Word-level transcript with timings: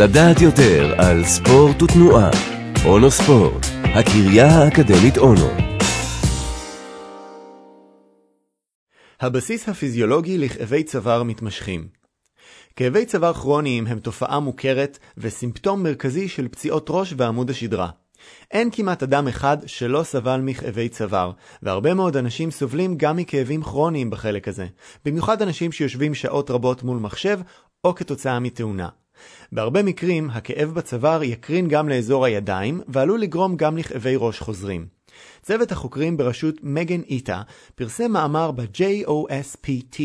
לדעת 0.00 0.40
יותר 0.40 0.94
על 0.98 1.24
ספורט 1.24 1.82
ותנועה. 1.82 2.30
אונו 2.84 3.10
ספורט, 3.10 3.66
הקריה 3.82 4.46
האקדמית 4.46 5.18
אונו. 5.18 5.48
הבסיס 9.20 9.68
הפיזיולוגי 9.68 10.38
לכאבי 10.38 10.84
צוואר 10.84 11.22
מתמשכים 11.22 11.88
כאבי 12.76 13.06
צוואר 13.06 13.32
כרוניים 13.32 13.86
הם 13.86 13.98
תופעה 13.98 14.40
מוכרת 14.40 14.98
וסימפטום 15.16 15.82
מרכזי 15.82 16.28
של 16.28 16.48
פציעות 16.48 16.86
ראש 16.90 17.14
ועמוד 17.16 17.50
השדרה. 17.50 17.90
אין 18.50 18.68
כמעט 18.72 19.02
אדם 19.02 19.28
אחד 19.28 19.56
שלא 19.66 20.02
סבל 20.02 20.40
מכאבי 20.40 20.88
צוואר, 20.88 21.32
והרבה 21.62 21.94
מאוד 21.94 22.16
אנשים 22.16 22.50
סובלים 22.50 22.94
גם 22.96 23.16
מכאבים 23.16 23.62
כרוניים 23.62 24.10
בחלק 24.10 24.48
הזה, 24.48 24.66
במיוחד 25.04 25.42
אנשים 25.42 25.72
שיושבים 25.72 26.14
שעות 26.14 26.50
רבות 26.50 26.82
מול 26.82 26.98
מחשב 26.98 27.40
או 27.84 27.94
כתוצאה 27.94 28.38
מתאונה. 28.38 28.88
בהרבה 29.52 29.82
מקרים, 29.82 30.30
הכאב 30.30 30.70
בצוואר 30.74 31.22
יקרין 31.22 31.68
גם 31.68 31.88
לאזור 31.88 32.24
הידיים, 32.24 32.80
ועלול 32.88 33.20
לגרום 33.20 33.56
גם 33.56 33.76
לכאבי 33.76 34.14
ראש 34.16 34.40
חוזרים. 34.40 34.86
צוות 35.42 35.72
החוקרים 35.72 36.16
בראשות 36.16 36.54
מגן 36.62 37.00
איטה 37.00 37.42
פרסם 37.74 38.12
מאמר 38.12 38.50
ב-JOSPT, 38.50 40.00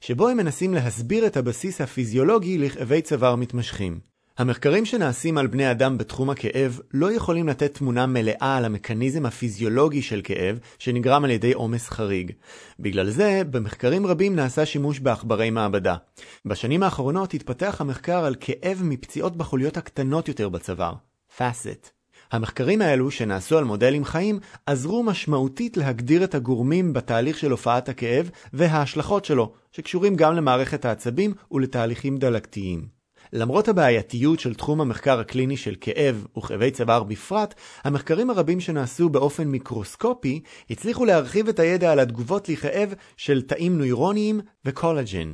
שבו 0.00 0.28
הם 0.28 0.36
מנסים 0.36 0.74
להסביר 0.74 1.26
את 1.26 1.36
הבסיס 1.36 1.80
הפיזיולוגי 1.80 2.58
לכאבי 2.58 3.02
צוואר 3.02 3.36
מתמשכים. 3.36 4.00
המחקרים 4.38 4.84
שנעשים 4.84 5.38
על 5.38 5.46
בני 5.46 5.70
אדם 5.70 5.98
בתחום 5.98 6.30
הכאב 6.30 6.80
לא 6.94 7.12
יכולים 7.12 7.48
לתת 7.48 7.74
תמונה 7.74 8.06
מלאה 8.06 8.56
על 8.56 8.64
המכניזם 8.64 9.26
הפיזיולוגי 9.26 10.02
של 10.02 10.20
כאב 10.24 10.58
שנגרם 10.78 11.24
על 11.24 11.30
ידי 11.30 11.52
עומס 11.52 11.88
חריג. 11.88 12.32
בגלל 12.80 13.10
זה, 13.10 13.42
במחקרים 13.50 14.06
רבים 14.06 14.36
נעשה 14.36 14.66
שימוש 14.66 15.00
בעכברי 15.00 15.50
מעבדה. 15.50 15.96
בשנים 16.44 16.82
האחרונות 16.82 17.34
התפתח 17.34 17.80
המחקר 17.80 18.24
על 18.24 18.34
כאב 18.40 18.80
מפציעות 18.84 19.36
בחוליות 19.36 19.76
הקטנות 19.76 20.28
יותר 20.28 20.48
בצוואר, 20.48 20.94
פאסט. 21.36 21.90
המחקרים 22.32 22.82
האלו, 22.82 23.10
שנעשו 23.10 23.58
על 23.58 23.64
מודלים 23.64 24.04
חיים, 24.04 24.38
עזרו 24.66 25.02
משמעותית 25.02 25.76
להגדיר 25.76 26.24
את 26.24 26.34
הגורמים 26.34 26.92
בתהליך 26.92 27.38
של 27.38 27.50
הופעת 27.50 27.88
הכאב 27.88 28.30
וההשלכות 28.52 29.24
שלו, 29.24 29.52
שקשורים 29.72 30.16
גם 30.16 30.34
למערכת 30.34 30.84
העצבים 30.84 31.34
ולתהליכים 31.50 32.16
דלקתיים. 32.16 32.97
למרות 33.32 33.68
הבעייתיות 33.68 34.40
של 34.40 34.54
תחום 34.54 34.80
המחקר 34.80 35.20
הקליני 35.20 35.56
של 35.56 35.74
כאב 35.80 36.26
וכאבי 36.38 36.70
צוואר 36.70 37.02
בפרט, 37.02 37.54
המחקרים 37.84 38.30
הרבים 38.30 38.60
שנעשו 38.60 39.08
באופן 39.08 39.48
מיקרוסקופי 39.48 40.40
הצליחו 40.70 41.04
להרחיב 41.04 41.48
את 41.48 41.58
הידע 41.58 41.92
על 41.92 41.98
התגובות 41.98 42.48
לכאב 42.48 42.94
של 43.16 43.42
תאים 43.42 43.78
נוירוניים 43.78 44.40
וקולג'ן. 44.64 45.32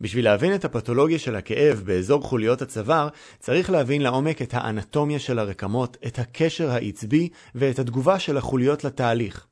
בשביל 0.00 0.24
להבין 0.24 0.54
את 0.54 0.64
הפתולוגיה 0.64 1.18
של 1.18 1.36
הכאב 1.36 1.82
באזור 1.84 2.22
חוליות 2.22 2.62
הצוואר, 2.62 3.08
צריך 3.38 3.70
להבין 3.70 4.02
לעומק 4.02 4.42
את 4.42 4.54
האנטומיה 4.54 5.18
של 5.18 5.38
הרקמות, 5.38 5.96
את 6.06 6.18
הקשר 6.18 6.70
העצבי 6.70 7.28
ואת 7.54 7.78
התגובה 7.78 8.18
של 8.18 8.36
החוליות 8.36 8.84
לתהליך. 8.84 9.46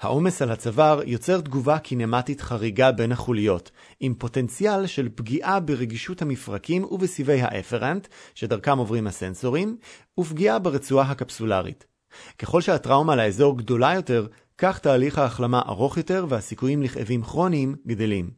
העומס 0.00 0.42
על 0.42 0.50
הצוואר 0.50 1.00
יוצר 1.06 1.40
תגובה 1.40 1.78
קינמטית 1.78 2.40
חריגה 2.40 2.92
בין 2.92 3.12
החוליות, 3.12 3.70
עם 4.00 4.14
פוטנציאל 4.14 4.86
של 4.86 5.08
פגיעה 5.14 5.60
ברגישות 5.60 6.22
המפרקים 6.22 6.84
ובסיבי 6.84 7.42
האפרנט, 7.42 8.08
שדרכם 8.34 8.78
עוברים 8.78 9.06
הסנסורים, 9.06 9.76
ופגיעה 10.20 10.58
ברצועה 10.58 11.10
הקפסולרית. 11.10 11.86
ככל 12.38 12.60
שהטראומה 12.60 13.16
לאזור 13.16 13.58
גדולה 13.58 13.94
יותר, 13.94 14.26
כך 14.58 14.78
תהליך 14.78 15.18
ההחלמה 15.18 15.62
ארוך 15.68 15.96
יותר 15.96 16.26
והסיכויים 16.28 16.82
לכאבים 16.82 17.22
כרוניים 17.22 17.76
גדלים. 17.86 18.30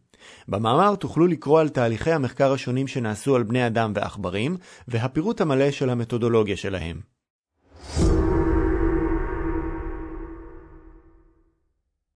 במאמר 0.49 0.95
תוכלו 0.95 1.27
לקרוא 1.27 1.61
על 1.61 1.69
תהליכי 1.69 2.13
המחקר 2.13 2.53
השונים 2.53 2.87
שנעשו 2.87 3.37
על 3.37 3.43
בני 3.43 3.67
אדם 3.67 3.93
ועכברים, 3.95 4.57
והפירוט 4.89 5.41
המלא 5.41 5.71
של 5.71 5.91
המתודולוגיה 5.91 6.57
שלהם. 6.57 7.16